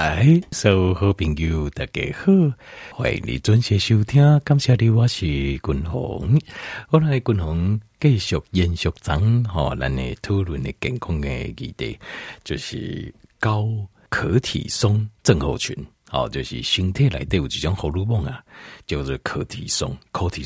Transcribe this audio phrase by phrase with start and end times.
[0.00, 2.32] 嗨，所有好朋友，大家好，
[2.94, 4.22] 欢迎你准时收听。
[4.44, 6.38] 感谢你，我是君鸿。
[6.90, 11.98] 我来君鸿继续延续咱吼，咱的讨论的健康的议题，
[12.44, 13.68] 就是高
[14.08, 15.76] 可体松症候群。
[16.08, 18.40] 好，就是身体内底有一种荷尔蒙啊，
[18.86, 20.44] 叫做可体松 c o r t。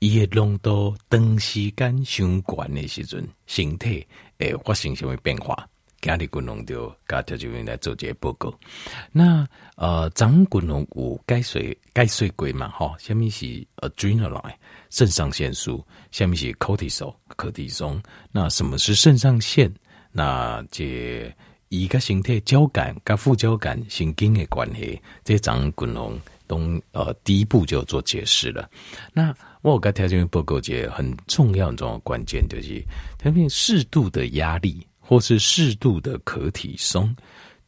[0.00, 4.06] 伊的浓度长时间相关的时阵，身体
[4.38, 5.66] 会发生什么变化？
[6.04, 8.52] 今日君鸿就甲条就员来做这个报告。
[9.10, 11.58] 那呃，张君鸿有解说
[11.94, 12.68] 解说过嘛？
[12.68, 14.52] 吼，下面是 adrenaline
[14.90, 15.82] 肾上腺素？
[16.10, 18.02] 下面是 cortisol 可体松？
[18.30, 19.72] 那什么是肾上腺？
[20.12, 21.34] 那这
[21.70, 26.58] 伊个身体交感跟副交感神经的关系，这张君鸿都
[26.92, 28.68] 呃第一步就做解释了。
[29.14, 32.84] 那我甲条就员报告一个很重要重要关键就是，
[33.16, 34.86] 特别适度的压力。
[35.06, 37.14] 或是适度的可体松，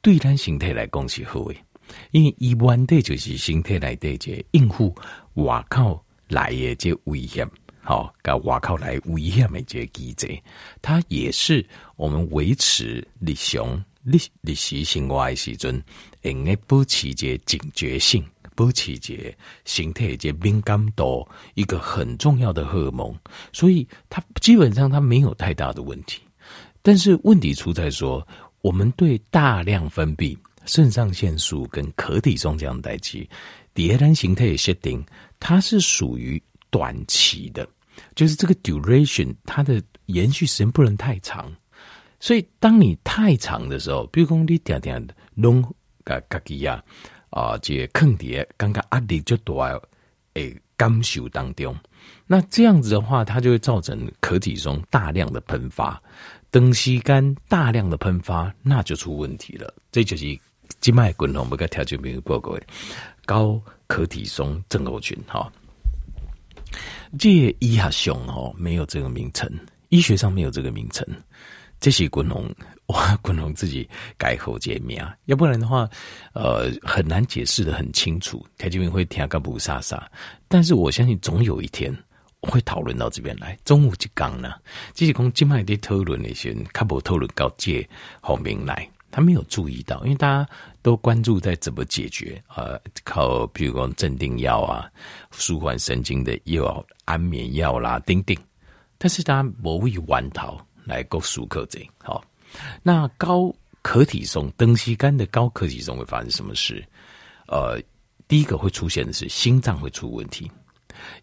[0.01, 1.65] 对咱身体来讲是好诶，
[2.11, 4.95] 因为一般的就是身体来对接应付
[5.35, 7.49] 外口来的这危险，
[7.83, 10.39] 好，甲外口来危险的这机制，
[10.81, 11.65] 它也是
[11.97, 15.83] 我们维持日常日日时生活的时阵，
[16.23, 23.15] 应该保持这警觉性，保持这身体这敏感度，一个很重要的荷尔蒙，
[23.53, 26.23] 所以它基本上它没有太大的问题。
[26.87, 28.25] 但是问题出在说，
[28.61, 33.29] 我们对大量分泌肾上腺素跟可体中这样代谢，
[33.75, 35.05] 迭代形态的设定，
[35.41, 37.69] 它是属于短期的，
[38.15, 41.53] 就是这个 duration 它的延续时间不能太长。
[42.21, 45.61] 所以当你太长的时候，比如说你点点弄
[46.05, 46.81] 个自己呀
[47.31, 49.61] 啊，这坑爹刚刚压力就多
[50.35, 51.75] 诶感受当中，
[52.29, 56.01] 那这样子的话，它就会造成可体中大量的喷发。
[56.53, 59.73] 长时间大量的喷发，那就出问题了。
[59.93, 60.39] 这就是
[60.81, 62.63] 静脉滚红不该调节没有报告的
[63.25, 65.53] 高可体松症候群哈。
[67.19, 69.51] 这医学上哈没有这个名称，
[69.91, 71.07] 医学上没有这个名称。
[71.79, 72.51] 这是滚红
[72.87, 75.89] 哇，滚红自己改口解名，要不然的话，
[76.33, 78.45] 呃，很难解释得很清楚。
[78.57, 80.11] 调节员会听个不沙沙，
[80.49, 81.95] 但是我相信总有一天。
[82.47, 84.55] 会讨论到这边来，中午就讲呢。
[84.95, 87.87] 这是讲今麦的讨论那些，他不讨论到这
[88.21, 90.49] 后面来，他没有注意到，因为大家
[90.83, 94.91] 都关注在怎么解决，呃，靠，比如说镇定药啊、
[95.31, 98.37] 舒缓神经的药、安眠药啦，等等。
[98.99, 102.25] 但是大家不会玩逃来告诉客这好。
[102.83, 103.53] 那高
[103.83, 106.83] 可体松、登西干的高可体松会发生什么事？
[107.47, 107.81] 呃，
[108.27, 110.51] 第一个会出现的是心脏会出问题。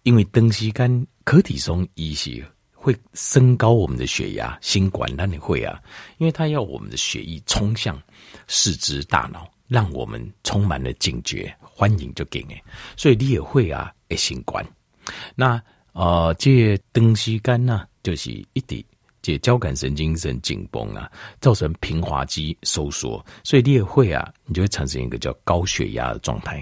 [0.03, 5.81] 因为长时间可体松一些会升高我们的血压，心管那里会啊，
[6.17, 7.97] 因为它要我们的血液冲向
[8.47, 12.59] 四肢大脑，让我们充满了警觉，欢迎就给你，
[12.97, 14.65] 所以你也会啊，诶，心管。
[15.33, 15.61] 那
[15.93, 18.83] 呃，这长时间呢，就是一点
[19.21, 21.09] 这交感神经神经紧绷啊，
[21.39, 26.61] 造成平滑肌收缩，所以你也会啊，你就会产生一个叫高血压的状态。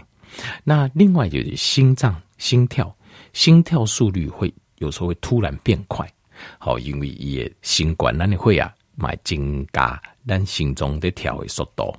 [0.64, 2.96] 那另外就是心脏心跳。
[3.34, 6.12] 心跳速率会有时候会突然变快，
[6.58, 11.96] 好，因为也心管那你会啊，买增加咱心中的跳的速度，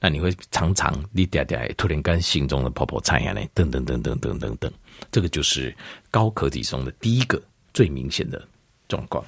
[0.00, 4.72] 那你会常常你嗲嗲突然间心中的泡泡颤下来，等等等等等等等，
[5.10, 5.74] 这个就是
[6.10, 7.40] 高可体松的第一个
[7.74, 8.46] 最明显的
[8.88, 9.24] 状况。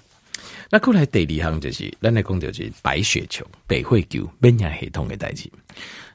[0.70, 5.50] 那过来第二项就是，咱来讲就是白血球、白血球免疫系统的代志。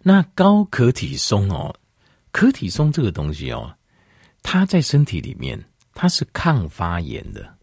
[0.02, 1.74] 那高可体松哦，
[2.31, 3.72] 可体松这个东西哦。
[4.50, 5.62] 它在身体里面，
[5.94, 7.53] 它是抗发炎的，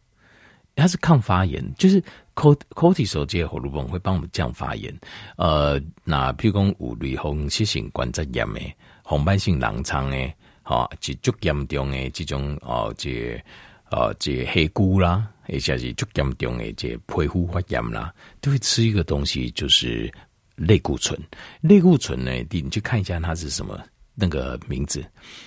[0.77, 1.99] 它是抗发炎，就是
[2.35, 4.95] cortisol 这些荷尔蒙会帮我们降发炎。
[5.39, 8.61] 呃，那譬如讲有类风湿性关节炎的、
[9.03, 10.31] 红斑性狼疮的，
[10.63, 13.43] 哈，是足严重的这种哦，这
[13.91, 20.13] 呃这黑菇啦，或者是足严重的这皮肤发炎啦，都会吃一个东西，就是
[20.55, 21.19] 类固醇。
[21.63, 23.83] 类固醇呢，你去看一下它是什么。
[24.15, 25.05] 那个名字，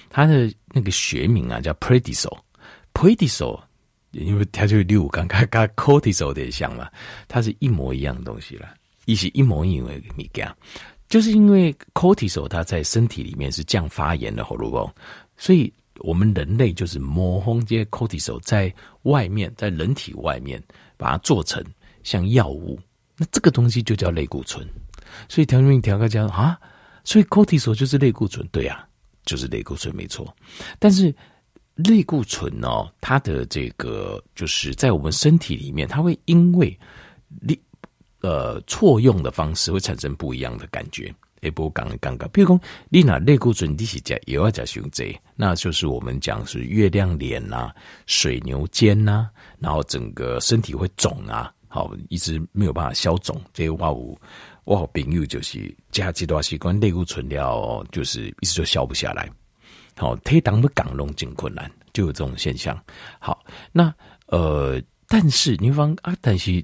[0.09, 3.59] 它的那个学名啊叫 predisol，predisol，
[4.11, 6.89] 因为它就六五刚刚跟 Cortisol 的像嘛，
[7.27, 8.73] 它是一模一样的东西了，
[9.05, 10.53] 一起一模一样的物件，
[11.07, 14.91] 就是因为 Cortisol 它在身体里面是降发炎的荷尔蒙，
[15.37, 18.73] 所以我们人类就是模仿这些 Cortisol 在
[19.03, 20.61] 外面，在人体外面
[20.97, 21.63] 把它做成
[22.03, 22.77] 像药物，
[23.15, 24.67] 那这个东西就叫类固醇，
[25.29, 26.59] 所以调命调个叫啊。
[27.07, 28.83] 所以，cortisol 就是类固醇，对呀、啊，
[29.23, 30.35] 就是类固醇，没错。
[30.77, 31.15] 但是，
[31.75, 36.77] 类固醇哦，它的这个就是在我们身体里面，它会因为
[37.39, 37.57] 利
[38.19, 41.09] 呃错用的方式，会产生不一样的感觉。
[41.39, 42.27] 会不讲的尴尬。
[42.27, 47.75] 比如讲，你拿类固醇你是加也要加胸椎，那就是我们讲是月亮脸呐、啊、
[48.05, 53.39] 水牛肩呐、啊，然后整个身体会肿啊，好，一直没有办法消肿。
[53.53, 54.19] 这些话我
[54.67, 59.29] 我好朋友就是加这段时间内固醇了，就是一直就消不下来。
[59.95, 62.77] 好，推挡不港龙进困难，就有这种现象。
[63.17, 63.41] 好，
[63.71, 64.77] 那呃，
[65.07, 66.61] 但是你方啊，但是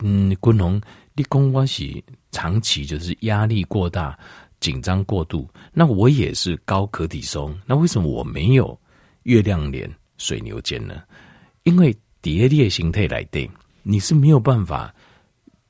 [0.00, 0.80] 嗯，昆龙，
[1.14, 4.18] 立功关系长期就是压力过大、
[4.58, 8.76] 紧张过度，那我也是高可体松，那为什么我没有
[9.22, 11.04] 月亮脸、水牛肩呢？
[11.62, 13.48] 因为蝶裂形态来定，
[13.84, 14.92] 你是没有办法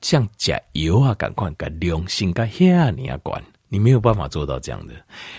[0.05, 3.43] 像甲油啊，赶快赶良性该下你要管。
[3.71, 4.93] 你没有办法做到这样的，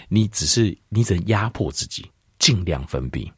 [0.10, 2.04] 你只是你只能压迫自己，
[2.40, 3.32] 尽量分泌，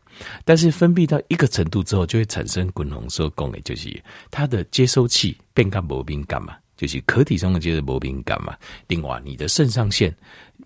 [0.45, 4.01] 但是分泌到一个程度之后，就会产生滚红色功能，就是
[4.31, 8.55] 它的接收器变干不敏感嘛，就是壳体上的接受不敏感嘛。
[8.87, 10.15] 另外，你的肾上腺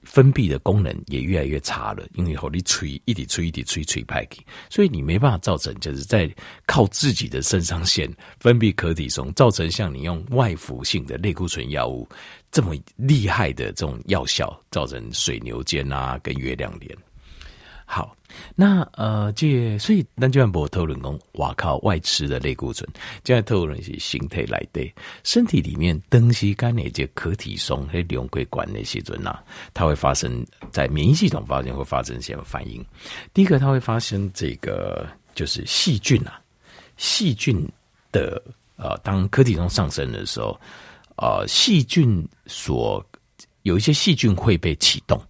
[0.04, 4.38] 分泌的功能也越来越差了，因为后你吹一直吹一直吹吹派给，
[4.70, 6.30] 所以你没办法造成就是在
[6.66, 12.08] 靠自己的肾上腺分泌可体松，造成像你用外服性的类固醇药物。
[12.52, 16.98] 这么厉害的这种药效，造成水牛肩啊，跟月亮脸。
[17.94, 18.16] 好，
[18.56, 22.88] 那呃，这所以那就按不讨论讲，哇靠，外吃的类固醇，
[23.22, 24.90] 这样讨论是形态来的，
[25.26, 29.38] 身体里面东西干那些可体松和两硅管那些准呐，
[29.74, 32.82] 它会发生在免疫系统发现会发生什么反应？
[33.34, 35.06] 第一个，它会发生这个
[35.36, 36.40] 就是细菌啊，
[36.96, 37.68] 细菌
[38.10, 38.42] 的
[38.78, 40.58] 呃，当可体松上升的时候。
[41.18, 43.06] 呃，细菌所
[43.62, 45.22] 有一些细菌会被启动，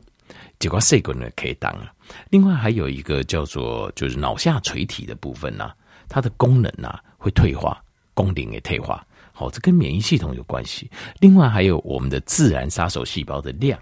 [0.58, 1.92] 结果细菌呢可以当啊。
[2.30, 5.76] 另外还有一个叫做就是脑下垂体的部分呢、啊，
[6.10, 7.82] 它的功能呢、啊、会退化，
[8.14, 9.06] 功能也退化。
[9.32, 10.90] 好、哦，这跟免疫系统有关系。
[11.20, 13.80] 另外还有我们的自然杀手细胞的量，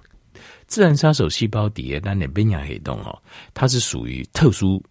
[0.67, 3.17] 自然杀手细胞底下那点边亚黑洞哦，
[3.53, 4.81] 它是属于特殊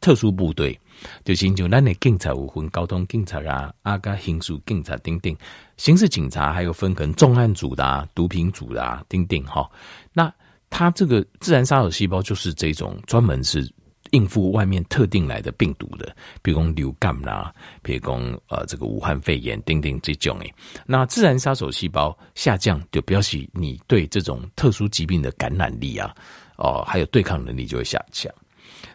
[0.00, 0.78] 特殊部队。
[1.24, 5.34] 就形成咱的警察有分交通警察啊，啊个刑事警察等等，
[5.76, 9.68] 刑事警察还有分可能重案组的、啊、毒品组的啊等等哈。
[10.12, 10.32] 那
[10.72, 13.70] 它这个自然杀手细胞就是这种专门是
[14.12, 18.14] 应付外面特定来的病毒的，比如说流感啦，比如说
[18.48, 20.54] 呃这个武汉肺炎等等这种诶。
[20.86, 26.12] 那自然杀手细胞下降，就表示你对这种特殊疾病的感染力啊，
[26.56, 28.32] 哦、还有对抗能力就会下降。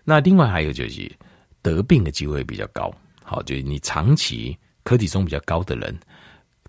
[0.04, 1.10] 那另外还有就是。
[1.64, 2.90] 得病的机会比较高，
[3.24, 5.94] 好，就是你长期可体松比较高的人，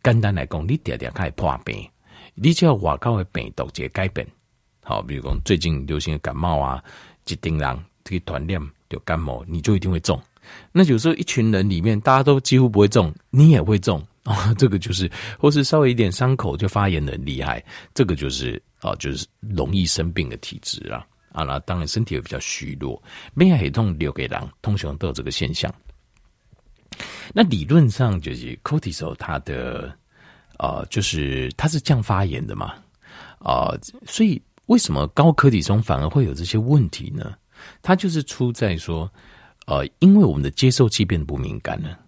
[0.03, 1.89] 简单来讲，你点点开始破病，
[2.35, 4.27] 你只要外口的病毒直接改变，
[4.89, 6.83] 好，比如讲最近流行的感冒啊，
[7.27, 8.59] 一丁人这个团练
[8.89, 10.19] 有感冒，你就一定会中。
[10.73, 15.07] 那有时候一群人里面大家都几乎不会中，你也会中啊， 这个就是，
[15.39, 17.63] 或是稍微一点伤口就发炎的很厉害，
[17.93, 21.07] 这个就是啊，就是容易生病的体质啊。
[21.33, 23.03] 啊，那当然身体也比较虚弱，
[23.35, 25.71] 免疫系统留给人，通常都有这个现象。
[27.35, 29.95] 那理论上就是 cortisol 它的
[30.59, 32.73] 呃，就是它是降发炎的嘛，
[33.41, 33.77] 啊、
[34.07, 37.35] 所以为什么高科技中反而会有这些问题呢？
[37.83, 39.11] 它就是出在说，
[39.67, 41.99] 呃，因为我们的接受器变得不敏感了，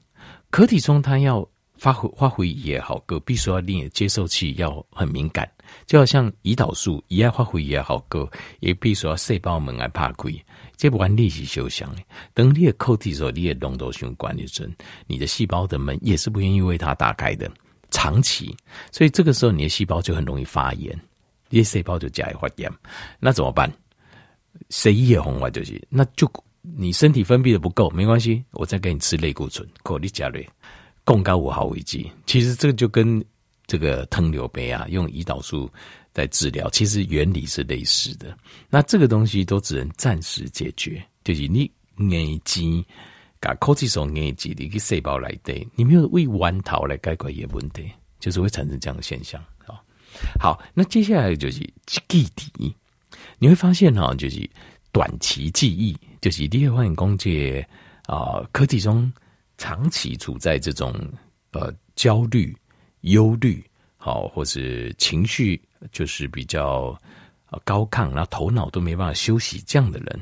[0.50, 1.46] 可体中它要。
[1.80, 5.50] 发挥发挥也好，个必须要令接受器要很敏感，
[5.86, 10.44] 就好像胰岛素一样发挥也好，个也必须要细胞门来怕鬼，
[10.76, 11.90] 这不管你是休想。
[12.34, 14.70] 等你的抗体时候，你的浓度循环的阵，
[15.06, 17.50] 你的细胞的门也是不愿意为它打开的，
[17.90, 18.54] 长期，
[18.92, 20.94] 所以这个时候你的细胞就很容易发炎，
[21.50, 22.72] 你的细胞就加一发炎，
[23.18, 23.70] 那怎么办？
[24.70, 26.30] 谁也红外就是，那就
[26.62, 30.48] 你身体分泌的不够，没关系，我再给你吃类固醇，够你加类。
[31.04, 33.24] 共高五号危机，其实这个就跟
[33.66, 35.68] 这个糖尿病啊，用胰岛素
[36.12, 38.36] 在治疗，其实原理是类似的。
[38.68, 41.68] 那这个东西都只能暂时解决，就是你
[42.10, 42.84] 眼睛
[43.40, 47.90] 把科技所眼睛的一个细胞来对，你没有为弯桃来解决一个问题，
[48.20, 49.42] 就是会产生这样的现象。
[50.38, 52.26] 好，那接下来就是记
[52.58, 52.74] 忆，
[53.38, 54.48] 你会发现哈，就是
[54.92, 57.66] 短期记忆，就是你会发现公介
[58.06, 59.12] 啊，可体中。
[59.62, 60.90] 长期处在这种
[61.50, 62.56] 呃焦虑、
[63.02, 63.62] 忧虑，
[63.98, 65.60] 好，或是情绪
[65.92, 66.98] 就是比较
[67.62, 70.20] 高亢，然后头脑都没办法休息，这样的人，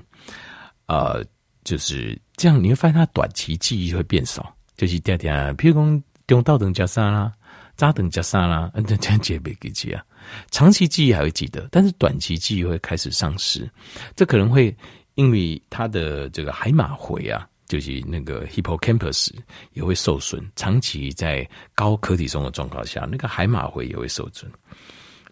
[0.86, 1.24] 呃，
[1.62, 7.32] 就是这样，你会发现他短期记忆会变少，就是点点，譬如讲中道等加三啦，
[7.78, 10.04] 扎等加沙啦，嗯，这样记不记啊？
[10.50, 13.66] 长期记忆还会记得，但是短期记忆会开始丧失，
[14.14, 14.76] 这可能会
[15.14, 17.48] 因为他的这个海马回啊。
[17.68, 19.28] 就是那个 hippocampus
[19.74, 24.50] 也会受损，长期在高可体松的状况下，那个海马回也会受损。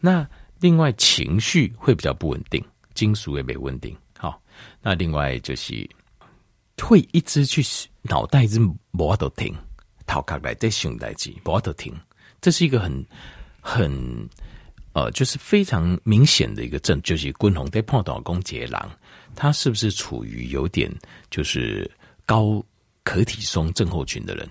[0.01, 0.29] 那
[0.61, 2.63] 另外情绪会比较不稳定，
[2.93, 3.97] 金属也没稳定。
[4.19, 4.39] 好，
[4.83, 5.89] 那另外就是
[6.83, 7.63] 会一直去
[8.03, 8.61] 脑袋一直
[8.93, 9.57] 无法度停，
[10.07, 11.91] 头壳来在想代志，无法度停。
[12.47, 13.05] 这是一个很
[13.61, 14.29] 很
[14.93, 18.89] 呃，就是非常明显的一个症，就是滚红在碰到公杰郎，
[19.35, 20.89] 他是不是处于有点
[21.29, 21.91] 就是
[22.25, 22.65] 高
[23.03, 24.49] 可体松症候群的人？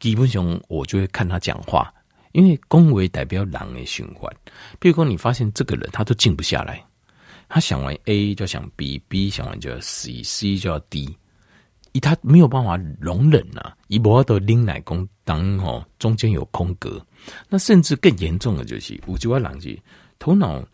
[0.00, 1.94] 基本上我就会看他讲话，
[2.32, 4.28] 因为恭维代表狼的循环。
[4.80, 6.84] 比如说，你发现这个人他都静不下来，
[7.48, 11.16] 他想完 A 就想 B，B 想完就要 C，C 就要 D
[11.92, 12.00] 以。
[12.00, 17.04] 他没有办法容忍啊，一波的拎奶工当哦，中间有空格，
[17.50, 19.78] 那甚至更严重的就是五九二狼藉，
[20.18, 20.64] 头脑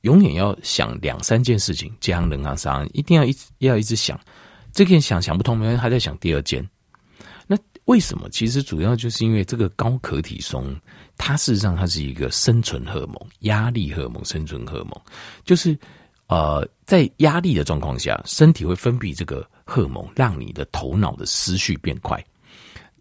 [0.00, 4.18] 永远要想两三件事情，这样人啊啥，一定要一直要一直想，
[4.72, 6.66] 这件想想不通，没有，还在想第二件。
[7.46, 8.28] 那为什么？
[8.30, 10.74] 其实主要就是因为这个高可体松，
[11.16, 15.00] 它事实上它是一个生存荷尔蒙，压力荷尔蒙，生存荷尔蒙，
[15.44, 15.78] 就是
[16.26, 19.48] 呃，在压力的状况下，身体会分泌这个。
[19.70, 22.24] 荷尔蒙让你的头脑的思绪变快，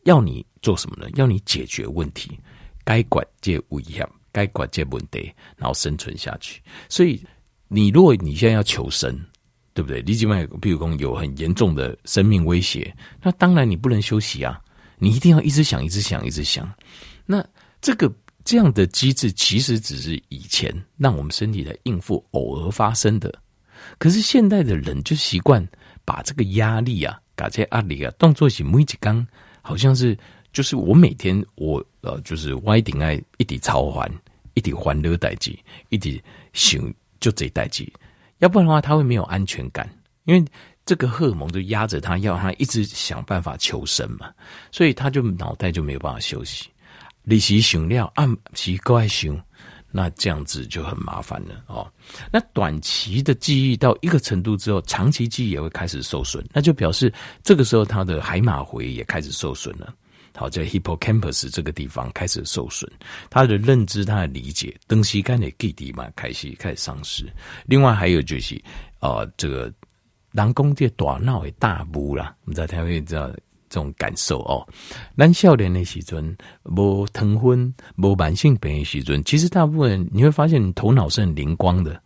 [0.08, 1.08] 要你做什么呢？
[1.16, 2.40] 要你解决问题，
[2.84, 6.62] 该管接危险，该管接问题，然后生存下去。
[6.88, 7.22] 所以，
[7.68, 9.14] 你如果你现在要求生，
[9.74, 10.02] 对不对？
[10.06, 14.60] 你今晚比如说有很严重的生命威胁，那当然你不能休息啊，
[14.98, 16.72] 你一定要一直想，一直想，一直想。
[17.26, 17.46] 那
[17.82, 18.10] 这个
[18.46, 23.34] 这样的机制其实只是以前让我们身体来应付偶尔发生的，
[23.98, 25.68] 可是现代的人就习惯。
[26.08, 29.28] 把这个压力啊，把这压力啊，当作是每一刚，
[29.68, 30.18] 好像是
[30.54, 34.10] 就是我每天我呃，就是我一定爱一直操还，
[34.54, 35.60] 一直欢乐代际，
[35.90, 36.18] 一直
[36.54, 36.82] 想
[37.20, 37.92] 就这代际，
[38.38, 39.90] 要不然的话他会没有安全感，
[40.24, 40.46] 因为
[40.86, 44.32] 这个荷尔蒙就压着他，要他一直想办法求生嘛，
[44.72, 46.70] 所以他就脑袋就没有办法休息，
[47.24, 49.38] 你是想要按奇怪想。
[49.92, 51.92] 那这样子就很麻烦了哦。
[52.32, 57.12] 那短期的记忆到一个程度之后，长期记忆也会开始受损，那就表示
[57.44, 59.94] 这个时候他的海马回也开始受损了。
[60.36, 62.88] 好，在 hippocampus 这个地方开始受损，
[63.30, 67.26] 他的认知、他的理解，东西干的记忆嘛，开始开始丧失。
[67.66, 68.62] 另外还有就是，
[69.00, 69.74] 呃，这个
[70.32, 73.32] 南宫的大脑的大雾啦，你知道他会知道。
[73.70, 74.66] 这种感受哦，
[75.18, 82.02] 咱少年的时阵，无糖分，无慢性病的时阵，其实大部分你会发现，你头脑是很灵光的，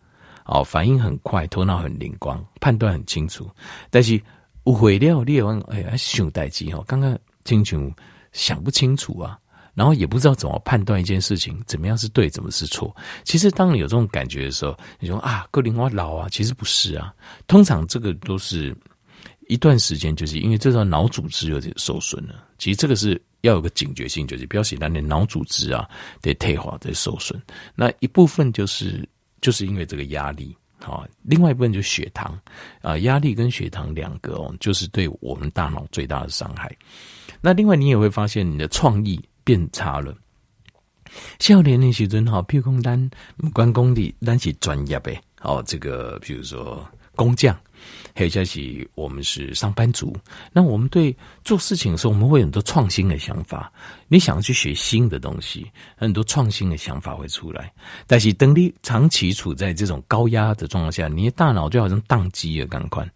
[0.46, 3.48] 哦，反应很快，头脑很灵光，判断很清楚。
[3.90, 4.20] 但是
[4.64, 7.92] 误会了，你也问，哎呀，想代志哦，刚刚清楚
[8.32, 9.38] 想不清楚啊，
[9.74, 12.94] 然后也不知道怎么判断一件事情，怎么样是对，怎么是错。
[13.22, 17.14] 其实当你有这种感觉的时候，你说啊，个灵我老啊，其实不是啊，
[17.46, 18.76] 通常这个都是。
[19.52, 22.42] 一段时间，就是因为这时候脑组织有点受损了。
[22.56, 25.86] 其实这个是要有个警觉性，就是表示咱的脑组织啊
[26.22, 27.38] 得退化、得受损。
[27.74, 29.06] 那一部分就是
[29.42, 32.38] 就是因为这个压力，好，另外一部分就是血糖
[32.80, 36.74] 啊，压力跟血糖两个哦，就是对我们大脑最大的伤害。
[37.42, 40.16] 那另外你也会发现你的创意变差了。
[41.40, 43.10] 少年的时阵，好，譬如讲咱
[43.52, 47.54] 关公的，咱是专业呗，哦，这个比如说工匠。
[48.14, 50.14] 还有就是我们是上班族，
[50.52, 53.72] 那我们对做事情的时候，我们会有很多创新的想法。
[54.08, 57.72] 你想要去学新的东西，很多创新的想法会出来。
[58.06, 63.08] 但是等你长期处在这种高压的状况下，你的大脑就好像宕机了，赶快，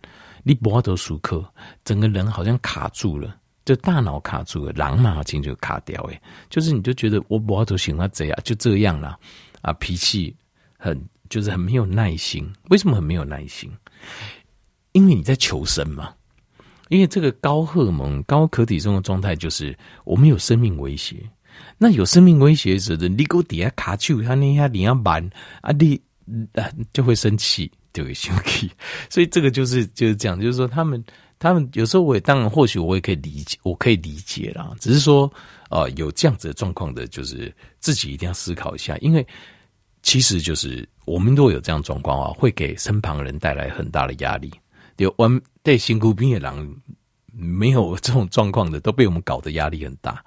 [0.43, 1.45] 你不要得舒克，
[1.85, 3.37] 整个人好像卡住了，
[3.67, 6.03] 就大脑卡住了，狼马精就卡掉。
[6.05, 9.19] 诶，就是你就觉得我不要得行啊，这样就这样了
[9.61, 10.35] 啊，脾气
[10.79, 10.99] 很
[11.29, 12.50] 就是很没有耐心。
[12.71, 13.71] 为什么很没有耐心？
[14.97, 16.15] 因为你在求生嘛，
[16.88, 21.17] 因为这个高荷蒙、高可体重的状态，就是我们有生命威胁。
[21.76, 25.23] 那有生命威胁时候，你给我底下卡住，他那下你要慢
[25.61, 26.00] 啊，你
[26.55, 28.71] 啊就会生气，就会生气。
[29.11, 31.05] 所以这个就是就是这样，就是说他们
[31.38, 34.75] 他们有时候我也当然或许我也可以理解，我可以理解啦。
[34.81, 35.31] 只是说
[35.69, 39.26] 呃有这样子的状况的，就是自己一定要思考一下，因为
[40.03, 44.50] 其实就是我们如果有这样状况啊，会给身旁人带来很大的压力。
[44.99, 46.76] 有我们对辛苦兵的人
[47.33, 50.25] 没有这种状况的，都被我们搞得压力很大。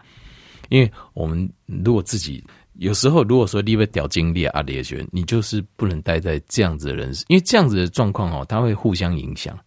[0.70, 9.58] 因为我们如果自己有时候如果说你被掉精力啊，烈学，你就是不能待在这样子的人，因为这样子的状况哦，它会互相影响，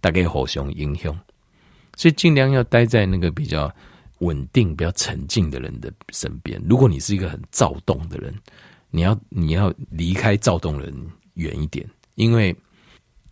[0.00, 1.12] 大概互相影响，
[1.96, 3.68] 所以尽量要待在那个比较
[4.20, 6.62] 稳定、比较沉静的人的身边。
[6.68, 8.32] 如果你是一个很躁动的人，
[8.90, 10.94] 你要你要离开躁动人
[11.34, 12.54] 远一点，因为。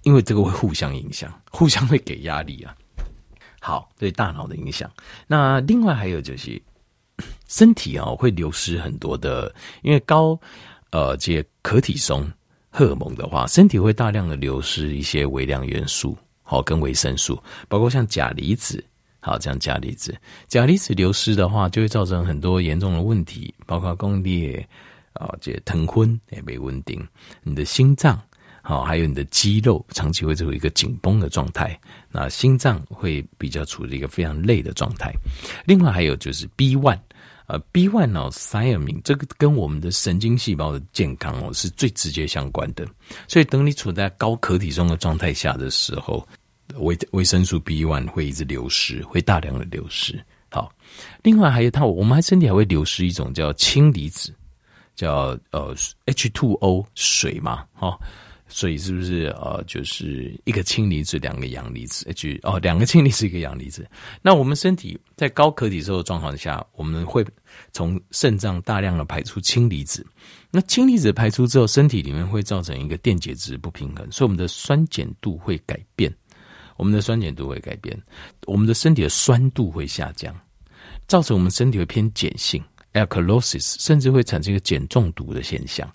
[0.03, 2.75] 因为这个会互相影响， 互相会给压力啊。
[3.61, 4.91] 好，对大脑的影响。
[5.27, 6.61] 那另外还有就是，
[7.47, 10.39] 身体啊会流失很多的，因为高
[10.91, 12.27] 呃这些可体松
[12.71, 17.39] 荷尔蒙的话，身体会大量的流失一些微量元素，好跟维生素，
[17.69, 18.83] 包括像钾离子，
[19.21, 24.67] 好这样钾离子，钾离子流失的话，就会造成很多严重的问题，包括宫裂
[25.13, 27.07] 啊，这疼昏也没稳定，
[27.43, 28.19] 你的心脏。
[28.71, 31.77] 好，还有你的肌肉长期会处于一个紧绷的状态，
[32.09, 35.13] 那心脏会比较处于一个非常累的状态。
[35.67, 37.01] 另外还有就是 B one，
[37.49, 42.87] 呃，B one 哦 s i a m i n 这个跟我们的神经细胞的健康哦是最直接相关的。
[43.27, 46.25] 所以等你处在高可体松的状态下的时候，
[46.77, 50.25] 维维生素 B one 会一直流失，会大量的流失。
[50.49, 50.73] 好，
[51.25, 54.33] 另外还有它，我们还身体还会流失一种叫氢离子，
[54.95, 55.75] 叫呃
[56.05, 57.99] H two O 水嘛，哈。
[58.51, 63.89] 所以是不是呃，就是一个氢离子，两个阳离子就哦，两个氢离子，一个阳离子。
[64.21, 67.25] 那我们身体在高可体松的状况下，我们会
[67.73, 70.05] 从肾脏大量的排出氢离子。
[70.51, 76.13] 那氢离子排出之后，身体里面会造成一个电解质不平衡，所以我们的酸碱度会改变。
[76.77, 77.97] 我们的酸碱度会改变，
[78.47, 80.35] 我们的身体的酸度会下降，
[81.07, 82.61] 造成我们身体会偏碱性。
[82.93, 85.89] Alkalosis 甚至会产生一个碱中毒的现象。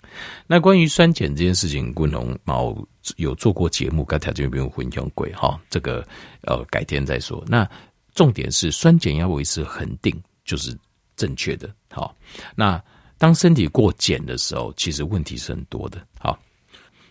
[0.46, 2.74] 那关于酸碱这件事情，昆龙毛
[3.16, 6.06] 有做过节目，刚才这边不用混用鬼哈，这个
[6.42, 7.44] 呃改天再说。
[7.46, 7.68] 那
[8.14, 10.74] 重点是酸碱要维持恒定，就是
[11.16, 11.68] 正确的。
[11.90, 12.16] 好，
[12.54, 12.82] 那
[13.18, 16.00] 当身体过碱的时候，其实问题是很多的。
[16.18, 16.38] 好，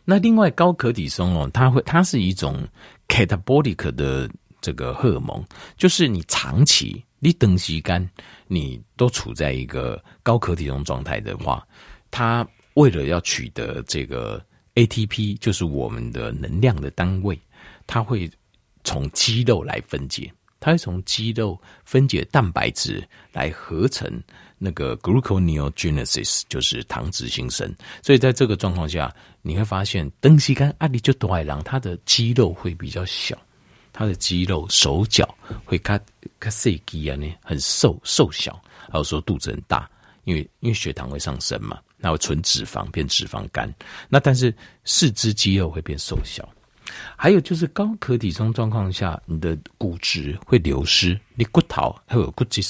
[0.04, 2.68] 那另外高可体松哦，它会它是一种
[3.08, 4.27] catabolic 的
[4.62, 5.46] 这个荷尔蒙，
[5.77, 7.04] 就是你长期。
[7.25, 8.08] 你等时间，
[8.46, 11.67] 你都处在一个高可体重状态的话，
[12.12, 14.39] 它为了要取得这个
[14.75, 17.36] ATP，就是我们的能量的单位，
[17.88, 18.29] 它会
[18.84, 23.03] 从肌肉来分解，它会从肌肉分解蛋白质
[23.34, 24.08] 来合成
[24.60, 27.75] 那个 gluconeogenesis，就是糖脂新生。
[28.03, 33.36] 所以在这个状况下，你会发现等时间阿里就多爱郎，它的肌肉会比较小。
[33.98, 35.25] 他的肌肉、手脚
[35.64, 35.98] 会卡
[36.38, 39.90] 卡细肌啊，呢很瘦瘦小，还有说肚子很大，
[40.25, 43.74] 因为因为血糖会上升嘛，那会存脂肪变脂肪肝。
[44.10, 44.53] 那但是
[44.84, 46.48] 四肢肌肉会变瘦小，
[47.16, 52.62] 还有就是高可体松状况下，你的骨质会流失，你骨头还有骨质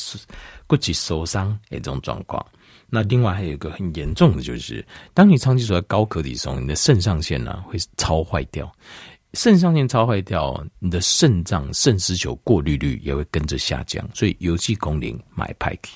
[0.67, 2.45] 骨质受伤这种状况。
[2.87, 8.71] 那另外还有一个很严重的就是，当你长期处在高可体松，你的肾上腺呢、啊、会超坏掉。
[9.35, 15.89] 肾上腺超坏掉，你的肾脏肾丝球过滤率也会跟着下降，所以有机功能买派克，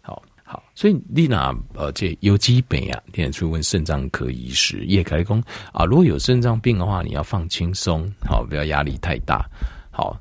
[0.00, 9.44] 好好，所以丽娜呃，这有机本啊，你去问肾脏科医师，叶开公啊，如果有肾脏病的话，你要放轻松，好，不要压力太大，
[9.90, 10.16] 好，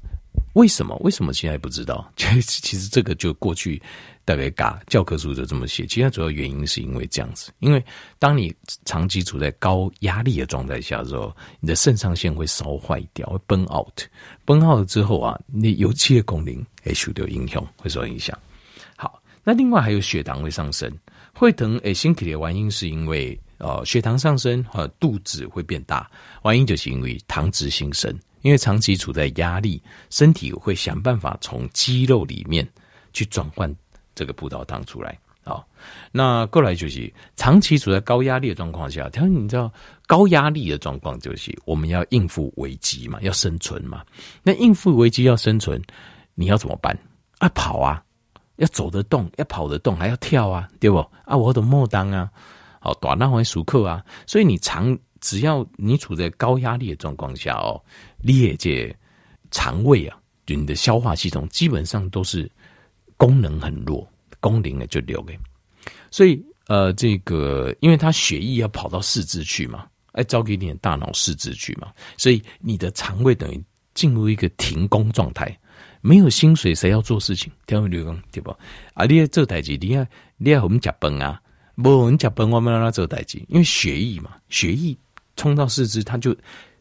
[0.56, 0.96] 为什么？
[0.98, 2.12] 为什么现在不知道？
[2.18, 3.82] 其 实其实这个就过去。
[4.28, 7.86] 大概嘎教科书就这么写，其实主要原因是因为这样子，因为
[8.18, 8.52] 当你
[8.84, 18.36] 长期处在高压力的状态下的时候，你的肾上腺会烧坏掉，会 burn out，burn out 之后啊，你有机的功能会受到影响，会受影响。
[18.96, 20.92] 好，那另外还有血糖会上升，
[21.32, 26.10] 会疼诶，心体的原因是因为呃血糖上升和肚子会变大，
[26.46, 28.12] 原因就是因为糖脂新生，
[28.46, 29.82] 因为长期处在压力，
[30.12, 32.64] 身体会想办法从肌肉里面
[33.12, 33.76] 去转换。
[34.14, 35.68] 这个葡萄糖出来，好，
[36.10, 39.70] 那过来就是长期处在高压力的状况下，他说你知道
[40.08, 44.06] 高压力的状况就是我们要应付危机嘛，要生存嘛。
[44.42, 45.82] 那应付危机要生存，
[46.34, 46.98] 你要怎么办？
[47.40, 48.02] 啊，跑啊，
[48.56, 51.00] 要走得动，要跑得动，还要跳啊，对不？
[51.26, 52.32] 啊，我的莫当啊，
[52.80, 54.02] 好，短那会熟客啊。
[54.26, 57.82] 所以你长只要你处在高压力的状况下哦，
[58.22, 58.96] 你也这
[59.52, 62.50] 肠胃啊，就你的消化系统基本上都是。
[63.18, 64.06] 功能很弱，
[64.42, 65.40] 功能呢就留给，
[66.12, 75.58] 所以呃，这个因为他血液要跑到四肢去嘛，哎，交给你的大脑四肢去嘛，所以你的肠胃等于进入一个停工状态，
[76.02, 77.50] 没有薪水谁要做事情？
[77.68, 78.22] 听没听懂？
[78.34, 78.52] 对不？
[78.96, 81.42] 啊，你要做代志，你要你要我们加班啊，
[81.78, 84.94] 不，我们加班，我们让他做代志，因为血液嘛，血液
[85.36, 86.36] 冲到四肢，它就。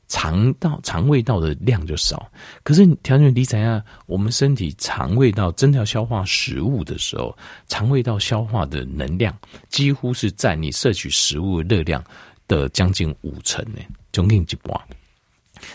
[0.06, 2.30] 肠道、肠胃道的量就少，
[2.62, 7.34] 可是调整理解下，我们身体肠胃道真的要消化食物的时候，
[7.68, 9.34] 肠胃道消化的能量
[9.70, 12.04] 几乎是占你摄取食物热量
[12.46, 13.80] 的将近五成呢，
[14.12, 14.78] 将近一半。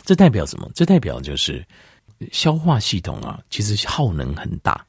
[0.04, 0.70] 这代表什么？
[0.76, 1.65] 这代表就是
[2.32, 4.86] 消化系统啊，其实耗能很大。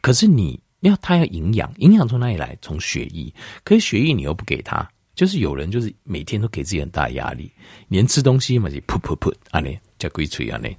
[0.00, 2.56] 可是你要它要营养，营养从哪里来？
[2.62, 4.90] 从血液，可是血液你又不给它。
[5.20, 7.52] 就是有人就是每天都给自己很大压力，
[7.88, 10.70] 连吃东西嘛就噗噗噗啊呢，叫鬼吹啊呢。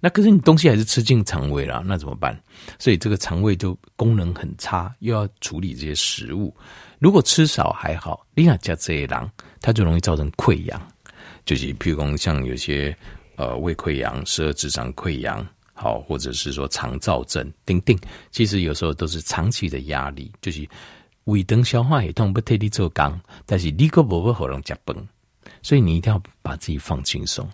[0.00, 2.38] 那可是你东西还是吃进肠胃了，那怎么办？
[2.78, 6.54] 所以这个肠胃就功能很差，又要处理这些食物。
[6.98, 9.32] 如果吃少还好，另外加这一狼，
[9.62, 10.78] 它就容易造成溃疡，
[11.46, 12.94] 就是譬如说像有些
[13.36, 17.98] 呃胃溃疡、十二指肠溃疡，好，或者是说肠燥症，等等，
[18.30, 20.68] 其实有时候都是长期的压力，就是
[21.26, 24.96] 胃肠消化系统不替你做工，但是你个无法好人吃饭，
[25.60, 27.48] 所以你一定要把自己放轻松，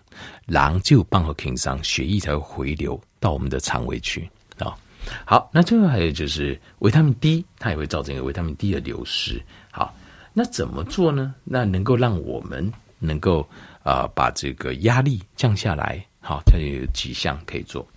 [0.47, 4.77] 然后就帮和平上血液才会回流到我们的肠胃去啊。
[5.25, 9.43] 好，那最后还有就是维他命 D，它也会造成一个维他命 D 的流失。
[9.71, 9.95] 好，
[10.35, 11.35] 那怎么做呢？
[11.43, 13.49] 那能够让我们能够
[13.83, 16.07] 啊、把这个压力降下来。
[16.21, 17.89] 好，它有几项可以做。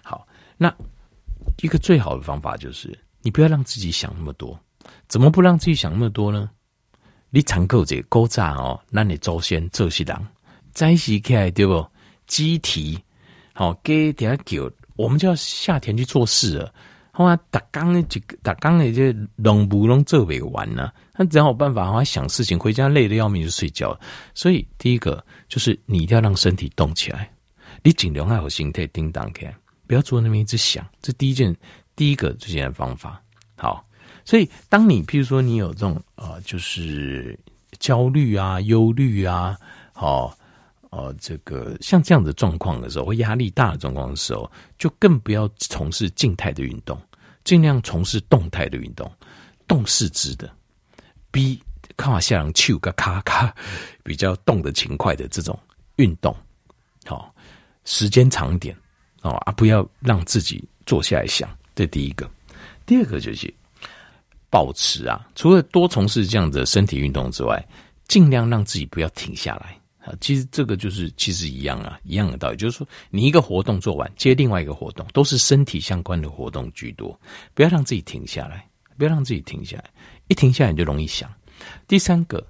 [0.00, 0.24] 好，
[0.56, 0.72] 那
[1.60, 4.56] 一个最好的方法就是你不要让自己想那么多。
[5.08, 6.50] 怎么不让自己想那么多呢？
[7.30, 10.16] 你常够这勾炸哦，那你祖先做些人，
[10.72, 11.84] 在起起来对不？
[12.26, 12.98] 鸡啼，
[13.52, 14.70] 好给点酒。
[14.96, 16.72] 我们就要下田去做事了，
[17.10, 20.92] 好啊，打刚的几个，打刚的这农不农做不完呢？
[21.16, 23.98] 那只要有办法，好想事情，回家累得要命就睡觉。
[24.34, 27.28] 所以第一个就是你一定要让身体动起来，
[27.82, 29.52] 你尽量要有心态叮当开，
[29.88, 30.86] 不要坐那边一直想。
[31.02, 31.52] 这第一件，
[31.96, 33.20] 第一个最简单方法。
[33.56, 33.84] 好，
[34.24, 37.38] 所以当你譬如说你有这种呃，就是
[37.78, 39.56] 焦虑啊、忧虑啊，
[39.92, 40.36] 好。
[40.96, 46.96] 呃，这个像这样的状况的时候，压力大的状况的时候，就更不要从事静态的运动，
[47.42, 49.10] 尽量从事动态的运动，
[49.66, 50.48] 动四肢的，
[51.32, 51.60] 比
[51.96, 53.52] 卡像丘个咔咔
[54.04, 55.58] 比较动的勤快的这种
[55.96, 56.32] 运动，
[57.06, 57.26] 好、哦，
[57.84, 58.72] 时间长一点
[59.22, 61.50] 哦啊，不要让自己坐下来想。
[61.74, 62.30] 这第一个，
[62.86, 63.52] 第二个就是
[64.54, 67.60] 保持啊，除了多从事这样的身体运动之外，
[68.06, 69.76] 尽量让自己不要停下来。
[69.98, 77.18] 啊，其实这个就是其实一样啊，一样的道理，就是说你一个活动做完，接另外一个活动，都是身体相关的活动居多，
[77.52, 78.64] 不要让自己停下来，
[78.96, 79.90] 不要让自己停下来，
[80.28, 81.28] 一停下来你就容易想。
[81.88, 82.46] 第三个，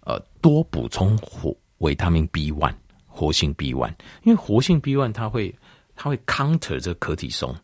[0.00, 2.74] 呃，多补充活维他命 B one，
[3.06, 5.54] 活性 B one，因为活性 B one 它会
[5.94, 7.54] 它会 counter 这个可体松，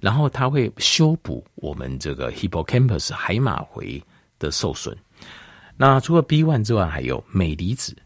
[0.00, 4.02] 然后它会修补我们这个 hippocampus 海马回
[4.38, 4.96] 的受损。
[5.76, 7.96] 那除了 B one 之外，还有镁离子。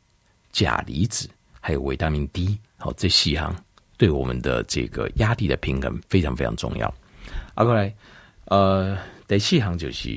[0.53, 3.55] 钾离子还有维他命 D，好，这四项
[3.97, 6.93] 对我们的这个压力的平衡非常非常重要。
[7.55, 7.95] 啊，过来，
[8.47, 8.99] 呃，
[9.29, 10.09] 第四项就是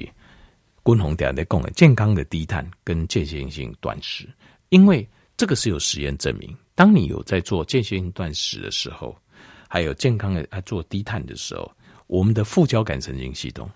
[0.84, 4.28] 均衡点在讲的健康的低碳跟间歇性断食，
[4.70, 5.08] 因为
[5.38, 9.16] 这个是有实验证明，当你有在做间歇性断食的时候，
[9.74, 11.72] 还有健康的他做低碳的时候，
[12.06, 13.68] 我们的副交感神经系统，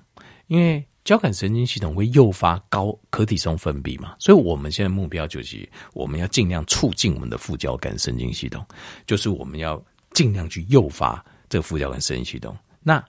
[0.45, 8.63] 因为交感神经系统会诱发高可体松分泌嘛，所以我们现在目标就是我们要尽量促进我们的副交感神经系统，
[9.07, 12.55] 就是我们要尽量去诱发这个副交感神经系统。
[12.83, 13.03] 那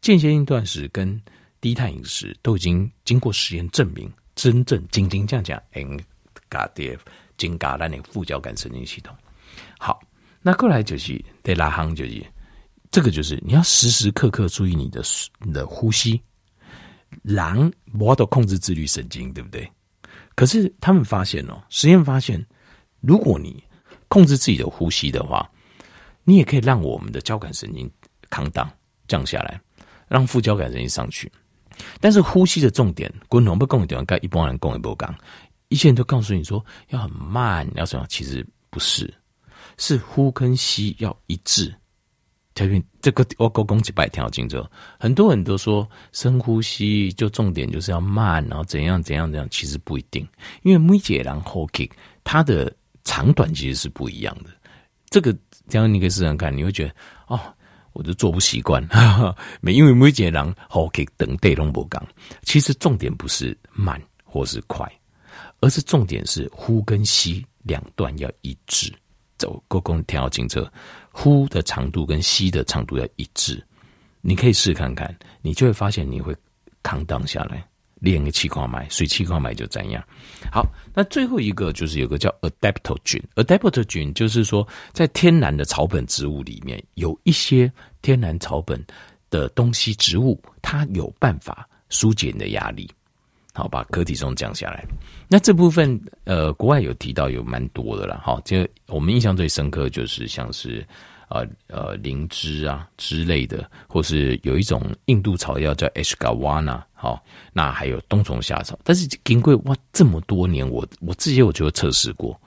[0.00, 1.22] 间歇性断食跟
[1.60, 5.96] 低碳饮食都已经经过实验证明，真正真真正正能
[6.48, 6.98] 搞的
[7.38, 9.16] 增加咱的副交感神经系统。
[9.78, 10.00] 好，
[10.40, 12.20] 那过来就是得拉夯，就是
[12.92, 15.02] 这个就是你要时时刻刻注意你的
[15.40, 16.22] 你的呼吸。
[17.22, 19.70] 狼我都控制自律神经，对不对？
[20.34, 22.44] 可是他们发现哦，实验发现，
[23.00, 23.62] 如果你
[24.08, 25.50] 控制自己的呼吸的话，
[26.24, 27.90] 你也可以让我们的交感神经
[28.30, 28.70] 扛档
[29.08, 29.60] 降下来，
[30.08, 31.30] 让副交感神经上去。
[32.00, 35.14] 但是呼吸的重点，共同不共同跟一般人共一波讲，
[35.68, 38.06] 一些人都告诉你说要很慢，要怎样？
[38.08, 39.12] 其实不是，
[39.76, 41.74] 是呼跟吸要一致。
[42.54, 50.26] 条件这个我够讲几百条精者，很多人都说深呼吸就重点就是要慢，然后怎样怎样怎样，其实不一定，
[50.62, 51.90] 因为每个人呼吸
[52.22, 52.72] 它的
[53.04, 54.50] 长短其实是不一样的。
[55.08, 55.36] 这个
[55.68, 56.94] 这样你可以试试看，你会觉得
[57.28, 57.40] 哦，
[57.92, 58.86] 我就做不习惯，
[59.60, 62.06] 没因为每个人呼吸等对拢不讲，
[62.42, 64.90] 其实重点不是慢或是快，
[65.60, 68.92] 而是重点是呼跟吸两段要一致。
[69.42, 70.72] 走够讲条精者。
[71.10, 73.62] 呼的长度跟吸的长度要一致，
[74.22, 76.34] 你可以试看看，你就会发现你会
[76.82, 77.62] 扛荡下来，
[78.00, 80.02] 练个气管脉，水气管脉就这样。
[80.50, 88.82] 好，那最后一个就是有个叫 adaptogen，adaptogen 就是说在天然的草本植物里面有一些天然草本
[89.28, 92.90] 的东西，植物它有办法纾解你的压力。
[93.54, 94.82] 好，把可体松降下来。
[95.28, 98.18] 那这部分，呃，国外有提到有蛮多的了。
[98.24, 100.82] 好，这我们印象最深刻就是像是，
[101.28, 106.82] 呃呃，灵芝啊之类的，或是有一种印度草药叫 Ashwagandha。
[106.94, 108.78] 好，那还有冬虫夏草。
[108.82, 112.40] 但是经过哇这么多年，我我自己我就测试过，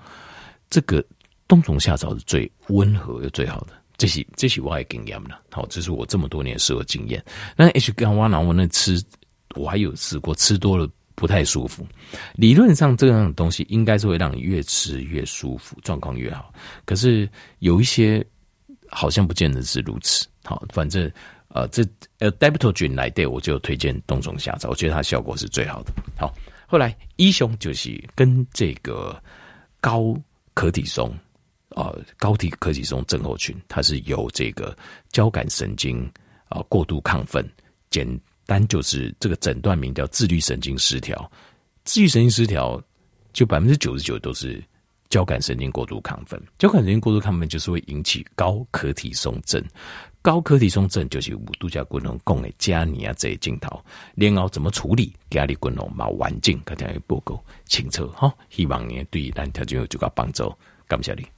[0.72, 1.06] 这个
[1.48, 3.74] 冬虫夏草是最温和又最好的。
[3.96, 5.40] 这是这是我的经验了。
[5.52, 7.24] 好，这是我这么多年试过经验。
[7.56, 9.00] 那 Ashwagandha 我那吃。
[9.56, 11.86] 我还有试过吃多了不太舒服。
[12.36, 16.54] 理论上这样的东西应该是会让你越吃越舒服，状况越好。
[16.86, 18.26] 可是有一些
[18.90, 20.28] 好像不见得是如此。
[20.44, 21.12] 好，反正
[21.48, 21.84] 呃，这
[22.20, 25.94] 呃，Adaptogen 来对我就推荐冬虫夏草，我觉得它效果是最好的。
[26.18, 26.34] 好，
[26.68, 29.22] 后来医胸就是跟这个
[29.80, 30.16] 高
[30.54, 31.14] 可体松。
[31.70, 34.74] 啊，高体可体松症候群，它是由这个
[35.10, 36.10] 交感神经
[36.48, 37.46] 啊过度亢奋，
[37.90, 38.08] 简
[38.46, 41.32] 单就是这个诊断名叫自律神经失调。
[41.84, 42.82] 自律神经失调
[43.34, 44.64] 就百分之九十九都是
[45.10, 49.64] 交感神经过度亢奋，交感神经过度亢奋就是会引起高可体松症。
[50.22, 53.80] 高可体松症就是五度假滚龙共的加尼亚这一镜头，
[54.16, 55.14] 然后怎么处理？
[55.30, 58.34] 加里滚龙嘛，环境，肯定要报告清楚哈。
[58.50, 60.52] 希望你对咱条件有足够帮助，
[60.88, 61.35] 感谢你。